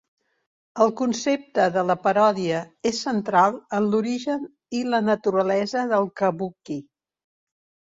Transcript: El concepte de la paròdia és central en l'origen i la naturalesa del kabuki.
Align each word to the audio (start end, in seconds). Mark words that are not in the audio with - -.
El 0.85 0.93
concepte 1.01 1.67
de 1.75 1.83
la 1.91 1.97
paròdia 2.07 2.63
és 2.93 3.03
central 3.09 3.61
en 3.83 3.93
l'origen 3.95 4.51
i 4.83 4.85
la 4.93 5.07
naturalesa 5.15 5.89
del 5.97 6.15
kabuki. 6.27 6.85